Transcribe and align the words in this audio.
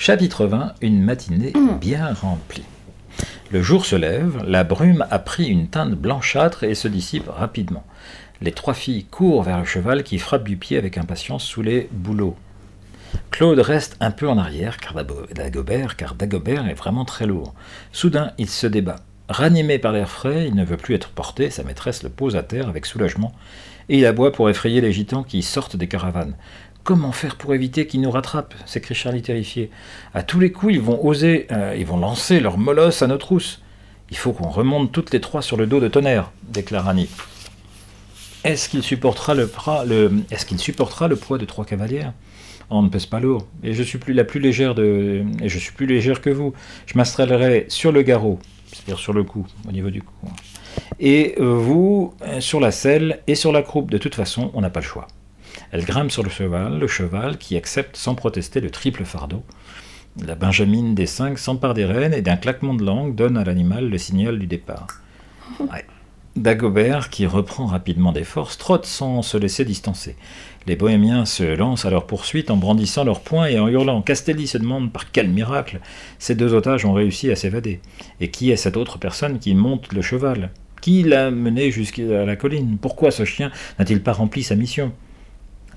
Chapitre 0.00 0.46
20 0.46 0.74
Une 0.80 1.02
matinée 1.02 1.52
bien 1.80 2.14
remplie. 2.14 2.62
Le 3.50 3.60
jour 3.62 3.84
se 3.84 3.96
lève, 3.96 4.44
la 4.46 4.62
brume 4.62 5.04
a 5.10 5.18
pris 5.18 5.46
une 5.48 5.66
teinte 5.66 5.94
blanchâtre 5.94 6.62
et 6.62 6.76
se 6.76 6.86
dissipe 6.86 7.28
rapidement. 7.28 7.84
Les 8.40 8.52
trois 8.52 8.74
filles 8.74 9.06
courent 9.06 9.42
vers 9.42 9.58
le 9.58 9.64
cheval 9.64 10.04
qui 10.04 10.20
frappe 10.20 10.44
du 10.44 10.56
pied 10.56 10.78
avec 10.78 10.98
impatience 10.98 11.42
sous 11.42 11.62
les 11.62 11.88
bouleaux. 11.90 12.36
Claude 13.32 13.58
reste 13.58 13.96
un 13.98 14.12
peu 14.12 14.28
en 14.28 14.38
arrière 14.38 14.76
car 14.76 14.94
Dagobert, 15.34 15.96
car 15.96 16.14
Dagobert 16.14 16.68
est 16.68 16.74
vraiment 16.74 17.04
très 17.04 17.26
lourd. 17.26 17.54
Soudain, 17.90 18.30
il 18.38 18.48
se 18.48 18.68
débat. 18.68 19.00
Ranimé 19.28 19.80
par 19.80 19.92
l'air 19.92 20.08
frais, 20.08 20.46
il 20.46 20.54
ne 20.54 20.64
veut 20.64 20.76
plus 20.76 20.94
être 20.94 21.10
porté, 21.10 21.50
sa 21.50 21.64
maîtresse 21.64 22.04
le 22.04 22.08
pose 22.08 22.36
à 22.36 22.44
terre 22.44 22.68
avec 22.68 22.86
soulagement, 22.86 23.34
et 23.88 23.98
il 23.98 24.06
aboie 24.06 24.32
pour 24.32 24.48
effrayer 24.48 24.80
les 24.80 24.92
gitans 24.92 25.22
qui 25.22 25.42
sortent 25.42 25.76
des 25.76 25.86
caravanes. 25.86 26.34
Comment 26.84 27.12
faire 27.12 27.36
pour 27.36 27.54
éviter 27.54 27.86
qu'ils 27.86 28.00
nous 28.00 28.10
rattrapent 28.10 28.54
s'écrie 28.64 28.94
Charlie 28.94 29.22
terrifié. 29.22 29.70
À 30.14 30.22
tous 30.22 30.40
les 30.40 30.52
coups, 30.52 30.74
ils 30.74 30.80
vont 30.80 31.04
oser, 31.04 31.46
euh, 31.52 31.76
ils 31.78 31.84
vont 31.84 31.98
lancer 31.98 32.40
leur 32.40 32.56
molosse 32.56 33.02
à 33.02 33.06
nos 33.06 33.18
trousses. 33.18 33.60
Il 34.10 34.16
faut 34.16 34.32
qu'on 34.32 34.48
remonte 34.48 34.90
toutes 34.90 35.12
les 35.12 35.20
trois 35.20 35.42
sur 35.42 35.56
le 35.56 35.66
dos 35.66 35.80
de 35.80 35.88
tonnerre, 35.88 36.30
déclare 36.48 36.88
Annie. 36.88 37.10
Est-ce 38.44 38.70
qu'il 38.70 38.82
supportera 38.82 39.34
le, 39.34 39.46
poids 39.46 39.84
de 41.38 41.44
trois 41.44 41.64
cavalières? 41.66 42.14
On 42.70 42.82
ne 42.82 42.88
pèse 42.88 43.06
pas 43.06 43.20
lourd, 43.20 43.46
et 43.62 43.74
je 43.74 43.82
suis 43.82 43.98
plus 43.98 44.14
la 44.14 44.24
plus 44.24 44.40
légère 44.40 44.78
et 44.78 45.48
je 45.48 45.58
suis 45.58 45.72
plus 45.72 45.86
légère 45.86 46.20
que 46.20 46.30
vous. 46.30 46.54
Je 46.86 46.96
m'installerai 46.96 47.66
sur 47.68 47.92
le 47.92 48.02
garrot, 48.02 48.38
c'est-à-dire 48.66 48.98
sur 48.98 49.12
le 49.12 49.24
cou, 49.24 49.46
au 49.68 49.72
niveau 49.72 49.90
du 49.90 50.02
cou. 50.02 50.28
Et 51.00 51.34
vous, 51.38 52.14
euh, 52.22 52.40
sur 52.40 52.60
la 52.60 52.70
selle 52.70 53.20
et 53.26 53.34
sur 53.34 53.52
la 53.52 53.62
croupe. 53.62 53.90
De 53.90 53.98
toute 53.98 54.14
façon, 54.14 54.50
on 54.54 54.60
n'a 54.60 54.70
pas 54.70 54.80
le 54.80 54.86
choix. 54.86 55.08
Elle 55.72 55.84
grimpe 55.84 56.10
sur 56.10 56.22
le 56.22 56.30
cheval, 56.30 56.78
le 56.78 56.88
cheval 56.88 57.38
qui 57.38 57.56
accepte 57.56 57.96
sans 57.96 58.14
protester 58.14 58.60
le 58.60 58.70
triple 58.70 59.04
fardeau. 59.04 59.44
La 60.24 60.34
Benjamine 60.34 60.94
des 60.94 61.06
cinq 61.06 61.38
s'empare 61.38 61.74
des 61.74 61.84
rênes 61.84 62.14
et 62.14 62.22
d'un 62.22 62.36
claquement 62.36 62.74
de 62.74 62.84
langue 62.84 63.14
donne 63.14 63.36
à 63.36 63.44
l'animal 63.44 63.88
le 63.88 63.98
signal 63.98 64.38
du 64.38 64.46
départ. 64.46 64.86
Dagobert, 66.36 67.10
qui 67.10 67.26
reprend 67.26 67.66
rapidement 67.66 68.12
des 68.12 68.22
forces, 68.22 68.58
trotte 68.58 68.86
sans 68.86 69.22
se 69.22 69.36
laisser 69.36 69.64
distancer. 69.64 70.14
Les 70.66 70.76
bohémiens 70.76 71.24
se 71.24 71.42
lancent 71.42 71.84
à 71.84 71.90
leur 71.90 72.06
poursuite 72.06 72.50
en 72.50 72.56
brandissant 72.56 73.02
leurs 73.02 73.22
poings 73.22 73.46
et 73.46 73.58
en 73.58 73.66
hurlant. 73.66 74.02
Castelli 74.02 74.46
se 74.46 74.58
demande 74.58 74.92
par 74.92 75.10
quel 75.10 75.28
miracle 75.28 75.80
ces 76.18 76.36
deux 76.36 76.54
otages 76.54 76.84
ont 76.84 76.92
réussi 76.92 77.30
à 77.30 77.36
s'évader. 77.36 77.80
Et 78.20 78.30
qui 78.30 78.50
est 78.50 78.56
cette 78.56 78.76
autre 78.76 78.98
personne 78.98 79.40
qui 79.40 79.54
monte 79.54 79.92
le 79.92 80.02
cheval? 80.02 80.50
Qui 80.80 81.02
l'a 81.02 81.30
mené 81.30 81.72
jusqu'à 81.72 82.24
la 82.24 82.36
colline? 82.36 82.78
Pourquoi 82.80 83.10
ce 83.10 83.24
chien 83.24 83.50
n'a-t-il 83.78 84.02
pas 84.02 84.12
rempli 84.12 84.44
sa 84.44 84.54
mission? 84.54 84.92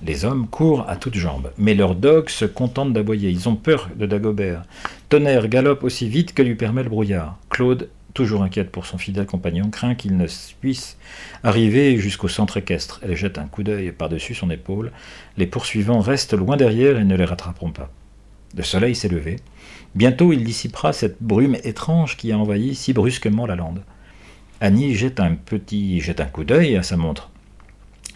Les 0.04 0.26
hommes 0.26 0.48
courent 0.48 0.90
à 0.90 0.96
toutes 0.96 1.16
jambes, 1.16 1.52
mais 1.58 1.76
leurs 1.76 1.96
dogs 1.96 2.30
se 2.30 2.46
contentent 2.46 2.94
d'aboyer. 2.94 3.30
Ils 3.30 3.50
ont 3.50 3.56
peur 3.56 3.90
de 3.96 4.06
Dagobert. 4.06 4.64
Tonnerre 5.10 5.48
galope 5.48 5.84
aussi 5.84 6.10
vite 6.10 6.34
que 6.34 6.42
lui 6.42 6.56
permet 6.56 6.84
le 6.84 6.90
brouillard. 6.90 7.38
Claude 7.50 7.90
toujours 8.14 8.44
inquiète 8.44 8.72
pour 8.72 8.86
son 8.86 8.98
fidèle 8.98 9.26
compagnon, 9.26 9.70
craint 9.70 9.96
qu'il 9.96 10.18
ne 10.18 10.28
puisse 10.60 10.98
arriver 11.44 11.98
jusqu'au 11.98 12.28
centre 12.28 12.58
équestre. 12.58 13.00
Elle 13.04 13.16
jette 13.16 13.38
un 13.38 13.46
coup 13.46 13.64
d'œil 13.64 13.92
par-dessus 13.92 14.36
son 14.36 14.50
épaule. 14.50 14.92
Les 15.38 15.48
poursuivants 15.48 16.02
restent 16.02 16.34
loin 16.34 16.58
derrière 16.58 17.00
et 17.00 17.06
ne 17.06 17.16
les 17.16 17.26
rattraperont 17.26 17.72
pas. 17.72 17.90
Le 18.56 18.64
soleil 18.64 18.96
s'est 18.96 19.08
levé. 19.08 19.38
Bientôt 19.96 20.34
il 20.34 20.44
dissipera 20.44 20.94
cette 20.94 21.22
brume 21.22 21.58
étrange 21.64 22.18
qui 22.18 22.32
a 22.32 22.38
envahi 22.38 22.76
si 22.76 22.94
brusquement 22.94 23.46
la 23.46 23.56
lande. 23.56 23.84
Annie 24.60 24.94
jette 24.94 25.20
un 25.20 25.36
petit 25.36 26.02
jette 26.02 26.20
un 26.20 26.26
coup 26.26 26.44
d'œil 26.44 26.76
à 26.76 26.84
sa 26.84 26.98
montre. 26.98 27.31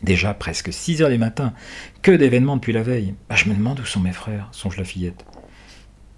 Déjà 0.03 0.33
presque 0.33 0.71
6 0.71 1.01
heures 1.01 1.09
du 1.09 1.17
matin. 1.17 1.53
Que 2.01 2.11
d'événements 2.11 2.57
depuis 2.57 2.73
la 2.73 2.83
veille. 2.83 3.15
Ah, 3.29 3.35
je 3.35 3.49
me 3.49 3.55
demande 3.55 3.79
où 3.79 3.85
sont 3.85 3.99
mes 3.99 4.11
frères, 4.11 4.47
songe 4.51 4.77
la 4.77 4.83
fillette. 4.83 5.25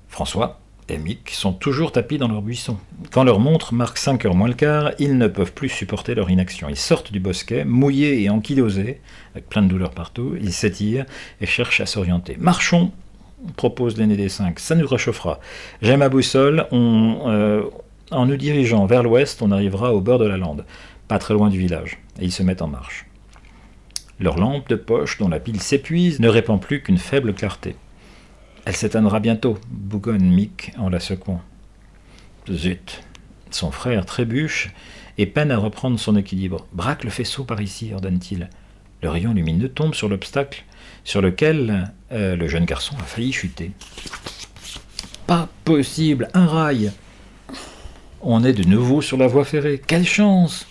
François, 0.08 0.60
et 0.90 0.98
Mick 0.98 1.32
sont 1.32 1.54
toujours 1.54 1.92
tapis 1.92 2.18
dans 2.18 2.28
leur 2.28 2.42
buisson. 2.42 2.78
Quand 3.12 3.24
leur 3.24 3.40
montre 3.40 3.74
marque 3.74 3.98
5 3.98 4.26
heures 4.26 4.36
moins 4.36 4.48
le 4.48 4.54
quart, 4.54 4.92
ils 5.00 5.18
ne 5.18 5.28
peuvent 5.28 5.52
plus 5.52 5.70
supporter 5.70 6.16
leur 6.16 6.30
inaction. 6.30 6.70
Ils 6.70 6.78
sortent 6.78 7.12
du 7.12 7.20
bosquet, 7.20 7.66
mouillés 7.66 8.24
et 8.24 8.30
ankylosés, 8.30 9.02
avec 9.34 9.50
plein 9.50 9.62
de 9.62 9.68
douleurs 9.68 9.92
partout, 9.92 10.38
ils 10.42 10.54
s'étirent 10.54 11.06
et 11.42 11.46
cherchent 11.46 11.82
à 11.82 11.86
s'orienter. 11.86 12.38
Marchons 12.40 12.92
propose 13.56 13.98
l'aîné 13.98 14.16
des 14.16 14.30
cinq, 14.30 14.60
ça 14.60 14.76
nous 14.76 14.88
réchauffera. 14.88 15.40
J'ai 15.82 15.98
ma 15.98 16.10
boussole, 16.10 16.66
euh, 16.72 17.64
en 18.12 18.26
nous 18.26 18.38
dirigeant 18.38 18.86
vers 18.86 19.04
l'ouest, 19.04 19.42
on 19.42 19.52
arrivera 19.52 19.94
au 19.94 20.02
bord 20.02 20.20
de 20.20 20.26
la 20.26 20.38
lande, 20.38 20.66
pas 21.08 21.20
très 21.20 21.34
loin 21.34 21.50
du 21.50 21.60
village, 21.60 22.00
et 22.20 22.26
ils 22.26 22.32
se 22.32 22.44
mettent 22.44 22.62
en 22.62 22.68
marche. 22.68 23.06
Leur 24.20 24.38
lampe 24.38 24.70
de 24.70 24.76
poche, 24.76 25.18
dont 25.20 25.28
la 25.28 25.40
pile 25.40 25.62
s'épuise, 25.62 26.20
ne 26.20 26.28
répand 26.28 26.60
plus 26.60 26.82
qu'une 26.82 26.98
faible 26.98 27.34
clarté. 27.34 27.76
Elle 28.66 28.76
s'éteindra 28.76 29.20
bientôt, 29.20 29.58
bougonne 29.70 30.30
Mick 30.30 30.74
en 30.78 30.90
la 30.90 31.00
secouant. 31.00 31.42
Zut 32.52 33.04
Son 33.52 33.72
frère 33.72 34.06
trébuche 34.06 34.72
et 35.18 35.26
peine 35.26 35.52
à 35.52 35.58
reprendre 35.58 36.00
son 36.00 36.16
équilibre. 36.16 36.66
Braque 36.74 37.04
le 37.04 37.10
faisceau 37.10 37.44
par 37.44 37.62
ici, 37.62 37.94
ordonne-t-il. 37.94 38.50
Le 39.04 39.10
rayon 39.10 39.34
lumineux 39.34 39.70
tombe 39.70 39.94
sur 39.94 40.10
l'obstacle 40.10 40.66
sur 41.04 41.22
lequel 41.22 41.94
euh, 42.12 42.36
le 42.36 42.48
jeune 42.48 42.66
garçon 42.66 42.96
a 43.00 43.04
failli 43.04 43.32
chuter. 43.32 43.72
Pas 45.28 45.48
possible 45.64 46.30
Un 46.34 46.48
rail 46.48 46.92
On 48.22 48.44
est 48.44 48.54
de 48.54 48.64
nouveau 48.64 49.02
sur 49.02 49.18
la 49.18 49.28
voie 49.28 49.46
ferrée. 49.46 49.82
Quelle 49.86 50.06
chance 50.06 50.68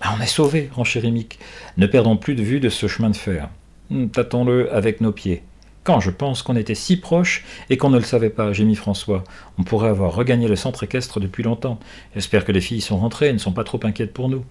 ah, 0.00 0.14
On 0.16 0.22
est 0.22 0.26
sauvé, 0.26 0.70
renchérit 0.72 1.12
Mick. 1.12 1.38
Ne 1.76 1.86
perdons 1.86 2.16
plus 2.16 2.34
de 2.34 2.42
vue 2.42 2.60
de 2.60 2.68
ce 2.68 2.86
chemin 2.86 3.10
de 3.10 3.16
fer. 3.16 3.48
Tâtons-le 4.12 4.72
avec 4.72 5.00
nos 5.00 5.12
pieds. 5.12 5.42
Quand 5.82 6.00
je 6.00 6.10
pense 6.10 6.42
qu'on 6.42 6.56
était 6.56 6.74
si 6.74 6.98
proches 6.98 7.44
et 7.70 7.76
qu'on 7.76 7.90
ne 7.90 7.98
le 7.98 8.04
savait 8.04 8.30
pas, 8.30 8.52
mis 8.52 8.76
François. 8.76 9.24
On 9.58 9.62
pourrait 9.62 9.88
avoir 9.88 10.14
regagné 10.14 10.46
le 10.46 10.56
centre 10.56 10.84
équestre 10.84 11.20
depuis 11.20 11.42
longtemps. 11.42 11.80
J'espère 12.14 12.44
que 12.44 12.52
les 12.52 12.60
filles 12.60 12.82
sont 12.82 12.98
rentrées 12.98 13.28
et 13.28 13.32
ne 13.32 13.38
sont 13.38 13.52
pas 13.52 13.64
trop 13.64 13.80
inquiètes 13.82 14.12
pour 14.12 14.28
nous. 14.28 14.44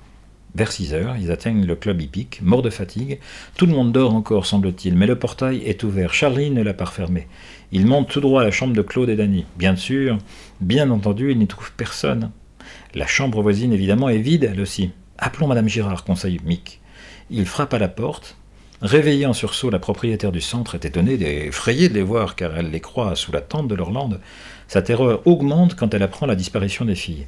Vers 0.55 0.71
6 0.71 0.95
heures, 0.95 1.15
ils 1.21 1.31
atteignent 1.31 1.65
le 1.65 1.75
club 1.75 2.01
hippique, 2.01 2.41
morts 2.41 2.63
de 2.63 2.71
fatigue. 2.71 3.19
Tout 3.55 3.67
le 3.67 3.73
monde 3.73 3.91
dort 3.91 4.15
encore, 4.15 4.47
semble-t-il, 4.47 4.95
mais 4.95 5.05
le 5.05 5.17
portail 5.17 5.61
est 5.63 5.83
ouvert. 5.83 6.13
Charlie 6.13 6.49
ne 6.49 6.63
l'a 6.63 6.73
pas 6.73 6.85
refermé. 6.85 7.27
Il 7.71 7.85
monte 7.85 8.09
tout 8.09 8.21
droit 8.21 8.41
à 8.41 8.45
la 8.45 8.51
chambre 8.51 8.73
de 8.73 8.81
Claude 8.81 9.09
et 9.09 9.15
d'Annie. 9.15 9.45
Bien 9.57 9.75
sûr, 9.75 10.17
bien 10.59 10.89
entendu, 10.89 11.31
il 11.31 11.37
n'y 11.37 11.45
trouve 11.45 11.71
personne. 11.73 12.31
La 12.95 13.05
chambre 13.05 13.43
voisine, 13.43 13.71
évidemment, 13.71 14.09
est 14.09 14.17
vide, 14.17 14.49
elle 14.51 14.61
aussi. 14.61 14.89
Appelons 15.21 15.47
Madame 15.47 15.67
Girard, 15.67 16.05
conseille 16.05 16.39
Mick. 16.45 16.79
Il 17.29 17.45
frappe 17.45 17.73
à 17.73 17.77
la 17.77 17.89
porte. 17.89 18.37
Réveillé 18.81 19.25
en 19.25 19.33
sursaut, 19.33 19.69
la 19.69 19.77
propriétaire 19.77 20.31
du 20.31 20.39
centre 20.39 20.75
est 20.75 20.85
étonnée 20.85 21.15
et 21.15 21.47
effrayée 21.47 21.89
de 21.89 21.93
les 21.93 22.01
voir, 22.01 22.37
car 22.37 22.55
elle 22.57 22.71
les 22.71 22.79
croit 22.79 23.17
sous 23.17 23.33
la 23.33 23.41
tente 23.41 23.67
de 23.67 23.75
leur. 23.75 23.91
Sa 24.69 24.81
terreur 24.81 25.21
augmente 25.27 25.75
quand 25.75 25.93
elle 25.93 26.03
apprend 26.03 26.25
la 26.25 26.35
disparition 26.35 26.85
des 26.85 26.95
filles. 26.95 27.27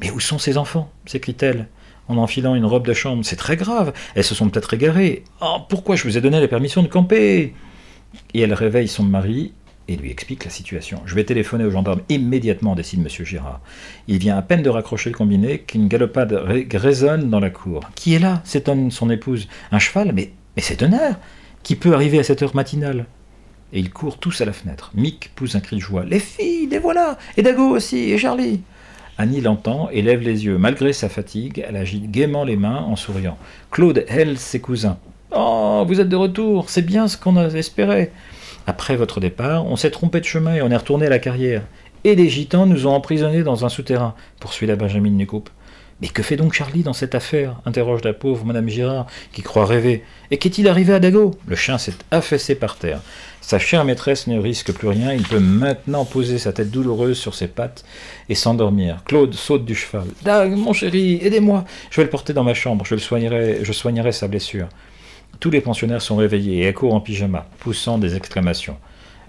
Mais 0.00 0.10
où 0.10 0.18
sont 0.18 0.40
ces 0.40 0.58
enfants? 0.58 0.90
s'écrie-t-elle, 1.06 1.68
en 2.08 2.16
enfilant 2.16 2.56
une 2.56 2.64
robe 2.64 2.86
de 2.86 2.94
chambre. 2.94 3.24
C'est 3.24 3.36
très 3.36 3.56
grave, 3.56 3.92
elles 4.16 4.24
se 4.24 4.34
sont 4.34 4.48
peut-être 4.48 4.74
égarées. 4.74 5.22
Oh, 5.40 5.58
pourquoi 5.68 5.94
je 5.94 6.02
vous 6.02 6.18
ai 6.18 6.20
donné 6.20 6.40
la 6.40 6.48
permission 6.48 6.82
de 6.82 6.88
camper? 6.88 7.54
Et 8.34 8.40
elle 8.40 8.54
réveille 8.54 8.88
son 8.88 9.04
mari 9.04 9.52
et 9.88 9.96
lui 9.96 10.10
explique 10.10 10.44
la 10.44 10.50
situation. 10.50 11.02
Je 11.04 11.14
vais 11.14 11.24
téléphoner 11.24 11.64
aux 11.64 11.70
gendarmes 11.70 12.02
immédiatement, 12.08 12.74
décide 12.74 13.00
M. 13.00 13.08
Girard. 13.24 13.60
Il 14.08 14.18
vient 14.18 14.36
à 14.36 14.42
peine 14.42 14.62
de 14.62 14.70
raccrocher 14.70 15.10
le 15.10 15.16
combiné 15.16 15.58
qu'une 15.58 15.88
galopade 15.88 16.32
résonne 16.72 17.30
dans 17.30 17.40
la 17.40 17.50
cour. 17.50 17.82
Qui 17.96 18.14
est 18.14 18.18
là? 18.18 18.40
S'étonne 18.44 18.90
son 18.90 19.10
épouse. 19.10 19.48
Un 19.72 19.78
cheval 19.78 20.12
Mais 20.14 20.30
mais 20.56 20.62
c'est 20.62 20.76
tonnerre 20.76 21.18
Qui 21.62 21.76
peut 21.76 21.94
arriver 21.94 22.18
à 22.18 22.22
cette 22.22 22.42
heure 22.42 22.54
matinale 22.54 23.06
Et 23.72 23.80
ils 23.80 23.90
courent 23.90 24.18
tous 24.18 24.40
à 24.40 24.44
la 24.44 24.52
fenêtre. 24.52 24.90
Mick 24.94 25.30
pousse 25.34 25.54
un 25.54 25.60
cri 25.60 25.76
de 25.76 25.80
joie. 25.80 26.04
Les 26.04 26.20
filles, 26.20 26.68
les 26.70 26.78
voilà 26.78 27.18
Et 27.36 27.42
Dago 27.42 27.68
aussi, 27.70 28.10
et 28.10 28.18
Charlie 28.18 28.60
Annie 29.18 29.40
l'entend 29.42 29.90
et 29.90 30.00
lève 30.02 30.22
les 30.22 30.46
yeux. 30.46 30.56
Malgré 30.56 30.92
sa 30.92 31.10
fatigue, 31.10 31.64
elle 31.68 31.76
agite 31.76 32.10
gaiement 32.10 32.44
les 32.44 32.56
mains 32.56 32.80
en 32.80 32.96
souriant. 32.96 33.36
Claude 33.70 34.04
elle, 34.08 34.38
ses 34.38 34.60
cousins. 34.60 34.98
Oh, 35.30 35.84
vous 35.86 36.00
êtes 36.00 36.08
de 36.08 36.16
retour, 36.16 36.70
c'est 36.70 36.82
bien 36.82 37.06
ce 37.06 37.16
qu'on 37.16 37.36
espérait. 37.50 38.12
Après 38.66 38.96
votre 38.96 39.20
départ, 39.20 39.66
on 39.66 39.76
s'est 39.76 39.90
trompé 39.90 40.20
de 40.20 40.24
chemin 40.24 40.54
et 40.54 40.62
on 40.62 40.70
est 40.70 40.76
retourné 40.76 41.06
à 41.06 41.10
la 41.10 41.18
carrière. 41.18 41.62
Et 42.04 42.14
les 42.14 42.28
gitans 42.28 42.66
nous 42.66 42.86
ont 42.86 42.94
emprisonnés 42.94 43.42
dans 43.42 43.64
un 43.64 43.68
souterrain, 43.68 44.14
poursuit 44.38 44.66
la 44.66 44.76
Benjamin 44.76 45.10
Nucoupe. 45.10 45.50
Mais 46.00 46.08
que 46.08 46.22
fait 46.22 46.36
donc 46.36 46.54
Charlie 46.54 46.82
dans 46.82 46.94
cette 46.94 47.14
affaire? 47.14 47.60
interroge 47.66 48.02
la 48.04 48.14
pauvre 48.14 48.46
Madame 48.46 48.68
Girard, 48.68 49.06
qui 49.32 49.42
croit 49.42 49.66
rêver. 49.66 50.02
Et 50.30 50.38
qu'est-il 50.38 50.66
arrivé 50.66 50.94
à 50.94 50.98
Dago? 50.98 51.32
Le 51.46 51.56
chien 51.56 51.76
s'est 51.76 51.94
affaissé 52.10 52.54
par 52.54 52.76
terre. 52.76 53.00
Sa 53.42 53.58
chère 53.58 53.84
maîtresse 53.84 54.26
ne 54.26 54.38
risque 54.38 54.72
plus 54.72 54.88
rien, 54.88 55.12
il 55.12 55.24
peut 55.24 55.40
maintenant 55.40 56.04
poser 56.06 56.38
sa 56.38 56.52
tête 56.52 56.70
douloureuse 56.70 57.18
sur 57.18 57.34
ses 57.34 57.48
pattes 57.48 57.84
et 58.28 58.34
s'endormir. 58.34 59.02
Claude 59.04 59.34
saute 59.34 59.64
du 59.64 59.74
cheval. 59.74 60.06
Dag, 60.22 60.52
mon 60.52 60.72
chéri, 60.72 61.18
aidez-moi 61.22 61.64
Je 61.90 61.96
vais 61.96 62.04
le 62.04 62.10
porter 62.10 62.32
dans 62.32 62.44
ma 62.44 62.54
chambre, 62.54 62.86
je 62.86 62.94
le 62.94 63.00
soignerai, 63.00 63.58
je 63.62 63.72
soignerai 63.72 64.12
sa 64.12 64.28
blessure. 64.28 64.68
Tous 65.40 65.50
les 65.50 65.62
pensionnaires 65.62 66.02
sont 66.02 66.16
réveillés 66.16 66.62
et 66.62 66.66
accourent 66.68 66.94
en 66.94 67.00
pyjama, 67.00 67.46
poussant 67.60 67.96
des 67.96 68.14
exclamations. 68.14 68.76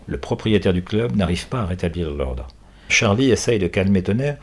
Le 0.07 0.17
propriétaire 0.17 0.73
du 0.73 0.83
club 0.83 1.15
n'arrive 1.15 1.47
pas 1.47 1.61
à 1.61 1.65
rétablir 1.65 2.11
l'ordre. 2.11 2.47
Charlie 2.89 3.31
essaye 3.31 3.59
de 3.59 3.67
calmer 3.67 4.03
Tonnerre, 4.03 4.37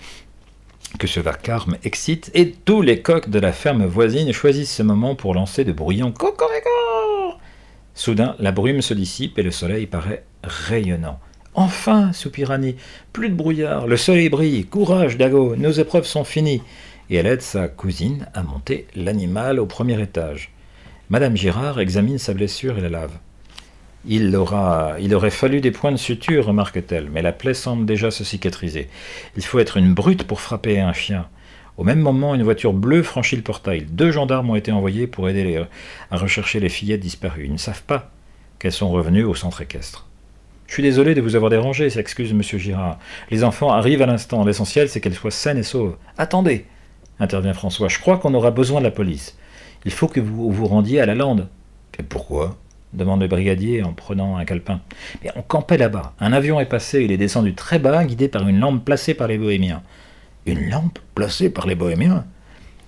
que 0.99 1.07
ce 1.07 1.21
vacarme 1.21 1.77
excite, 1.85 2.31
et 2.33 2.53
tous 2.53 2.81
les 2.81 3.03
coqs 3.03 3.29
de 3.29 3.39
la 3.39 3.53
ferme 3.53 3.85
voisine 3.85 4.33
choisissent 4.33 4.75
ce 4.75 4.83
moment 4.83 5.15
pour 5.15 5.35
lancer 5.35 5.65
de 5.65 5.73
bruyants 5.73 6.11
cocorico. 6.11 6.71
Soudain, 7.95 8.35
la 8.39 8.53
brume 8.53 8.81
se 8.81 8.95
dissipe 8.95 9.39
et 9.39 9.43
le 9.43 9.51
soleil 9.51 9.87
paraît 9.87 10.25
rayonnant. 10.43 11.21
Enfin, 11.53 12.15
soupira 12.15 12.55
Annie. 12.55 12.77
Plus 13.13 13.29
de 13.29 13.35
brouillard, 13.35 13.87
le 13.87 13.97
soleil 13.99 14.31
brille. 14.31 14.65
Courage, 14.65 15.19
Dago, 15.19 15.57
nos 15.57 15.73
épreuves 15.73 16.07
sont 16.07 16.25
finies. 16.25 16.63
Et 17.11 17.17
elle 17.17 17.27
aide 17.27 17.43
sa 17.43 17.69
cousine 17.69 18.29
à 18.33 18.43
monter 18.43 18.87
l'animal 18.95 19.59
au 19.59 19.67
premier 19.67 20.01
étage. 20.01 20.53
Madame 21.11 21.39
Girard 21.39 21.81
examine 21.81 22.19
sa 22.19 22.35
blessure 22.35 22.77
et 22.77 22.83
la 22.83 22.91
lave. 22.91 23.17
Il, 24.07 24.37
aura, 24.37 24.97
il 25.01 25.15
aurait 25.15 25.31
fallu 25.31 25.63
des 25.63 25.71
points 25.71 25.91
de 25.91 25.97
suture, 25.97 26.45
remarque-t-elle, 26.45 27.09
mais 27.11 27.23
la 27.23 27.33
plaie 27.33 27.55
semble 27.55 27.87
déjà 27.87 28.11
se 28.11 28.25
cicatriser. 28.25 28.91
Il 29.35 29.43
faut 29.43 29.59
être 29.59 29.79
une 29.79 29.95
brute 29.95 30.25
pour 30.25 30.43
frapper 30.43 30.81
un 30.81 30.93
chien. 30.93 31.27
Au 31.79 31.85
même 31.85 32.01
moment, 32.01 32.35
une 32.35 32.43
voiture 32.43 32.75
bleue 32.75 33.03
franchit 33.03 33.37
le 33.37 33.43
portail. 33.43 33.87
Deux 33.89 34.11
gendarmes 34.11 34.51
ont 34.51 34.55
été 34.55 34.71
envoyés 34.71 35.07
pour 35.07 35.31
aider 35.31 35.65
à 36.11 36.17
rechercher 36.19 36.61
les 36.61 36.69
fillettes 36.69 37.01
disparues. 37.01 37.47
Ils 37.47 37.53
ne 37.53 37.57
savent 37.57 37.85
pas 37.85 38.11
qu'elles 38.59 38.73
sont 38.73 38.91
revenues 38.91 39.25
au 39.25 39.35
centre 39.35 39.63
équestre. 39.63 40.07
Je 40.67 40.75
suis 40.75 40.83
désolé 40.83 41.15
de 41.15 41.23
vous 41.23 41.37
avoir 41.37 41.51
dérangé, 41.51 41.89
s'excuse 41.89 42.33
M. 42.33 42.43
Girard. 42.43 42.99
Les 43.31 43.45
enfants 43.45 43.73
arrivent 43.73 44.03
à 44.03 44.07
l'instant. 44.07 44.45
L'essentiel, 44.45 44.91
c'est 44.91 45.01
qu'elles 45.01 45.15
soient 45.15 45.31
saines 45.31 45.57
et 45.57 45.63
sauves. 45.63 45.97
Attendez, 46.19 46.67
intervient 47.19 47.55
François. 47.55 47.89
Je 47.89 47.99
crois 47.99 48.19
qu'on 48.19 48.35
aura 48.35 48.51
besoin 48.51 48.81
de 48.81 48.85
la 48.85 48.91
police. 48.91 49.39
Il 49.85 49.93
faut 49.93 50.09
que 50.09 50.21
vous 50.21 50.51
vous 50.51 50.67
rendiez 50.67 51.01
à 51.01 51.07
la 51.07 51.15
lande. 51.15 51.49
Et 51.99 52.03
pourquoi? 52.03 52.57
demande 52.93 53.21
le 53.21 53.29
brigadier 53.29 53.83
en 53.83 53.93
prenant 53.93 54.37
un 54.37 54.45
calepin. 54.45 54.81
Mais 55.23 55.31
on 55.37 55.43
campait 55.43 55.77
là-bas. 55.77 56.15
Un 56.21 56.33
avion 56.33 56.61
est 56.61 56.67
passé, 56.67 57.03
il 57.05 57.13
est 57.13 57.19
descendu 57.19 57.55
très 57.55 57.79
bas, 57.79 58.05
guidé 58.05 58.29
par 58.29 58.49
une 58.49 58.61
lampe 58.61 58.85
placée 58.85 59.15
par 59.15 59.29
les 59.29 59.39
bohémiens. 59.39 59.83
Une 60.47 60.71
lampe 60.71 60.99
placée 61.15 61.51
par 61.51 61.67
les 61.67 61.75
bohémiens? 61.75 62.25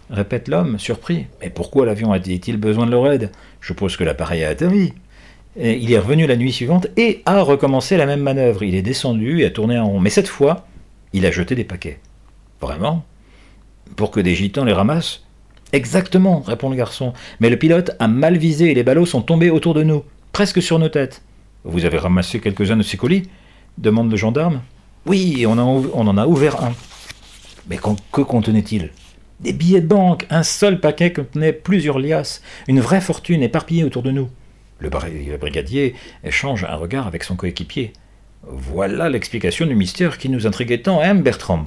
Répète 0.09 0.49
l'homme, 0.49 0.79
surpris. 0.79 1.27
Mais 1.41 1.51
pourquoi 1.51 1.87
l'avion 1.87 2.13
a-t-il 2.13 2.57
besoin 2.57 2.87
de 2.87 2.91
leur 2.91 3.13
aide 3.13 3.31
Je 3.61 3.69
suppose 3.69 3.97
que 3.97 4.05
l'appareil 4.05 4.45
a 4.45 4.49
atterri. 4.49 4.95
Et 5.57 5.77
il 5.77 5.93
est 5.93 5.99
revenu 5.99 6.27
la 6.27 6.37
nuit 6.37 6.53
suivante 6.53 6.89
et 6.97 7.23
a 7.27 7.43
recommencé 7.43 7.97
la 7.97 8.07
même 8.07 8.21
manœuvre. 8.23 8.63
Il 8.63 8.75
est 8.75 8.83
descendu 8.83 9.41
et 9.41 9.47
a 9.47 9.51
tourné 9.51 9.79
en 9.79 9.89
rond. 9.89 10.01
Mais 10.01 10.11
cette 10.11 10.29
fois, 10.29 10.67
il 11.13 11.27
a 11.27 11.31
jeté 11.31 11.55
des 11.55 11.65
paquets. 11.65 12.01
Vraiment? 12.61 13.05
Pour 13.97 14.11
que 14.11 14.21
des 14.21 14.35
gitans 14.35 14.65
les 14.65 14.73
ramassent? 14.73 15.25
Exactement, 15.73 16.41
répond 16.41 16.69
le 16.69 16.77
garçon. 16.77 17.13
Mais 17.41 17.51
le 17.51 17.57
pilote 17.57 17.93
a 17.99 18.09
mal 18.09 18.37
visé 18.37 18.71
et 18.71 18.75
les 18.75 18.83
ballots 18.83 19.07
sont 19.07 19.23
tombés 19.23 19.51
autour 19.51 19.75
de 19.75 19.83
nous, 19.83 20.05
presque 20.33 20.63
sur 20.63 20.79
nos 20.79 20.89
têtes. 20.89 21.23
Vous 21.65 21.85
avez 21.85 21.99
ramassé 21.99 22.41
quelques-uns 22.41 22.77
de 22.77 22.83
ces 22.83 22.97
colis 22.97 23.29
demande 23.79 24.11
le 24.11 24.17
gendarme. 24.17 24.61
Oui, 25.07 25.47
on, 25.47 25.59
en 25.59 26.19
a 26.19 26.27
ouvert 26.27 26.63
un. 26.63 26.73
Mais 27.69 27.79
que 28.13 28.21
contenait-il? 28.21 28.91
Des 29.41 29.53
billets 29.53 29.81
de 29.81 29.87
banque, 29.87 30.27
un 30.29 30.43
seul 30.43 30.81
paquet 30.81 31.13
contenait 31.13 31.53
plusieurs 31.53 31.99
liasses, 31.99 32.43
une 32.69 32.81
vraie 32.81 33.01
fortune 33.01 33.43
éparpillée 33.43 33.85
autour 33.85 34.03
de 34.03 34.11
nous. 34.11 34.29
Le, 34.81 34.89
brigadier 34.91 35.95
échange 36.25 36.65
un 36.65 36.77
regard 36.77 37.07
avec 37.07 37.25
son 37.25 37.37
coéquipier. 37.37 37.93
Voilà 38.43 39.09
l'explication 39.09 39.67
du 39.67 39.75
mystère 39.75 40.19
qui 40.19 40.29
nous 40.29 40.47
intriguait 40.47 40.83
tant, 40.83 41.01
hein, 41.01 41.15
Bertrand 41.15 41.65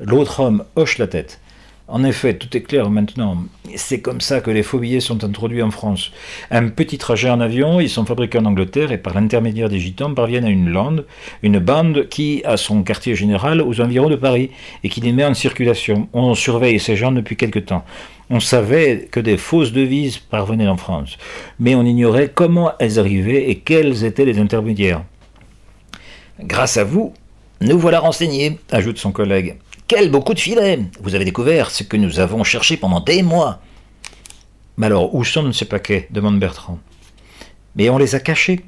L'autre 0.00 0.40
homme 0.40 0.64
hoche 0.74 0.98
la 0.98 1.06
tête. 1.06 1.40
En 1.86 2.02
effet, 2.02 2.32
tout 2.38 2.56
est 2.56 2.62
clair 2.62 2.88
maintenant. 2.88 3.36
C'est 3.76 4.00
comme 4.00 4.22
ça 4.22 4.40
que 4.40 4.50
les 4.50 4.62
faux 4.62 4.78
billets 4.78 5.00
sont 5.00 5.22
introduits 5.22 5.60
en 5.60 5.70
France. 5.70 6.12
Un 6.50 6.68
petit 6.68 6.96
trajet 6.96 7.28
en 7.28 7.40
avion, 7.40 7.78
ils 7.78 7.90
sont 7.90 8.06
fabriqués 8.06 8.38
en 8.38 8.46
Angleterre 8.46 8.90
et 8.90 8.96
par 8.96 9.12
l'intermédiaire 9.12 9.68
des 9.68 9.80
gitans 9.80 10.14
parviennent 10.14 10.46
à 10.46 10.50
une 10.50 10.70
lande, 10.70 11.04
une 11.42 11.58
bande 11.58 12.08
qui 12.08 12.40
a 12.46 12.56
son 12.56 12.82
quartier 12.82 13.14
général 13.14 13.60
aux 13.60 13.82
environs 13.82 14.08
de 14.08 14.16
Paris 14.16 14.50
et 14.82 14.88
qui 14.88 15.02
les 15.02 15.12
met 15.12 15.26
en 15.26 15.34
circulation. 15.34 16.08
On 16.14 16.34
surveille 16.34 16.80
ces 16.80 16.96
gens 16.96 17.12
depuis 17.12 17.36
quelque 17.36 17.58
temps. 17.58 17.84
On 18.30 18.40
savait 18.40 19.06
que 19.10 19.20
des 19.20 19.36
fausses 19.36 19.72
devises 19.72 20.16
parvenaient 20.16 20.68
en 20.68 20.78
France, 20.78 21.18
mais 21.60 21.74
on 21.74 21.84
ignorait 21.84 22.32
comment 22.34 22.72
elles 22.78 22.98
arrivaient 22.98 23.50
et 23.50 23.58
quels 23.58 24.04
étaient 24.04 24.24
les 24.24 24.38
intermédiaires. 24.38 25.04
Grâce 26.40 26.78
à 26.78 26.84
vous, 26.84 27.12
nous 27.60 27.78
voilà 27.78 28.00
renseignés, 28.00 28.58
ajoute 28.70 28.96
son 28.96 29.12
collègue. 29.12 29.56
Quel 29.86 30.10
beau 30.10 30.22
coup 30.22 30.32
de 30.32 30.40
filet 30.40 30.78
Vous 31.02 31.14
avez 31.14 31.26
découvert 31.26 31.70
ce 31.70 31.82
que 31.82 31.98
nous 31.98 32.18
avons 32.18 32.42
cherché 32.42 32.78
pendant 32.78 33.00
des 33.00 33.22
mois. 33.22 33.60
Mais 34.78 34.86
alors, 34.86 35.14
où 35.14 35.24
sont 35.24 35.52
ces 35.52 35.66
paquets 35.66 36.08
demande 36.10 36.40
Bertrand. 36.40 36.78
Mais 37.76 37.90
on 37.90 37.98
les 37.98 38.14
a 38.14 38.20
cachés. 38.20 38.64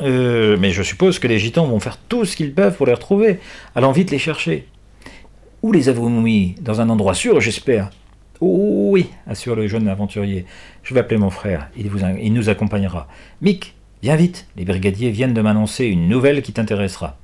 Euh, 0.00 0.56
mais 0.58 0.72
je 0.72 0.82
suppose 0.82 1.20
que 1.20 1.28
les 1.28 1.38
gitans 1.38 1.66
vont 1.66 1.78
faire 1.78 1.96
tout 1.96 2.24
ce 2.24 2.34
qu'ils 2.34 2.52
peuvent 2.52 2.76
pour 2.76 2.86
les 2.86 2.92
retrouver. 2.92 3.38
Allons 3.76 3.92
vite 3.92 4.10
les 4.10 4.18
chercher. 4.18 4.66
Où 5.62 5.70
les 5.70 5.88
avons-nous 5.88 6.22
mis 6.22 6.56
Dans 6.60 6.80
un 6.80 6.88
endroit 6.88 7.14
sûr, 7.14 7.40
j'espère. 7.40 7.90
Oh, 8.40 8.88
oui, 8.90 9.10
assure 9.28 9.54
le 9.54 9.68
jeune 9.68 9.86
aventurier. 9.86 10.44
Je 10.82 10.92
vais 10.92 11.00
appeler 11.00 11.18
mon 11.18 11.30
frère. 11.30 11.68
Il, 11.76 11.88
vous, 11.88 12.00
il 12.20 12.32
nous 12.32 12.48
accompagnera. 12.48 13.06
Mick, 13.42 13.76
viens 14.02 14.16
vite. 14.16 14.48
Les 14.56 14.64
brigadiers 14.64 15.10
viennent 15.10 15.34
de 15.34 15.40
m'annoncer 15.40 15.84
une 15.84 16.08
nouvelle 16.08 16.42
qui 16.42 16.52
t'intéressera. 16.52 17.16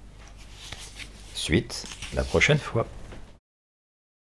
Suite, 1.35 1.85
la 2.15 2.23
prochaine 2.23 2.59
fois. 2.59 2.87